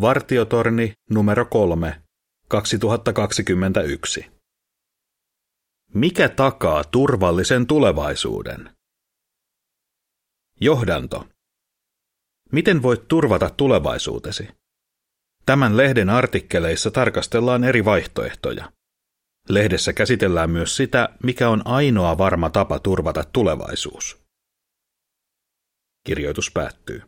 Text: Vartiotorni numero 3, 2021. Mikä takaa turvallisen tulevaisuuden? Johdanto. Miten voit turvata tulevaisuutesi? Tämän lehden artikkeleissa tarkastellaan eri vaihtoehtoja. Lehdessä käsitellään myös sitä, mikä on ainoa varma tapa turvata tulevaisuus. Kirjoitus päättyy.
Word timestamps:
Vartiotorni 0.00 0.92
numero 1.10 1.44
3, 1.44 2.02
2021. 2.48 4.26
Mikä 5.94 6.28
takaa 6.28 6.84
turvallisen 6.84 7.66
tulevaisuuden? 7.66 8.76
Johdanto. 10.60 11.28
Miten 12.52 12.82
voit 12.82 13.08
turvata 13.08 13.50
tulevaisuutesi? 13.50 14.48
Tämän 15.46 15.76
lehden 15.76 16.10
artikkeleissa 16.10 16.90
tarkastellaan 16.90 17.64
eri 17.64 17.84
vaihtoehtoja. 17.84 18.72
Lehdessä 19.48 19.92
käsitellään 19.92 20.50
myös 20.50 20.76
sitä, 20.76 21.08
mikä 21.22 21.48
on 21.48 21.62
ainoa 21.64 22.18
varma 22.18 22.50
tapa 22.50 22.78
turvata 22.78 23.24
tulevaisuus. 23.32 24.22
Kirjoitus 26.06 26.50
päättyy. 26.54 27.02